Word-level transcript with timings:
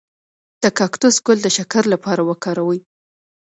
د 0.63 0.65
کاکتوس 0.77 1.15
ګل 1.25 1.39
د 1.43 1.47
شکر 1.57 1.83
لپاره 1.93 2.21
وکاروئ 2.29 2.79